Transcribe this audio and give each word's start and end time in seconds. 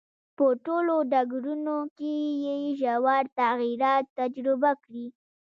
په 0.37 0.45
ټولو 0.65 0.95
ډګرونو 1.11 1.77
کې 1.97 2.15
یې 2.43 2.57
ژور 2.79 3.23
تغییرات 3.39 4.05
تجربه 4.19 4.71
کړي. 4.83 5.05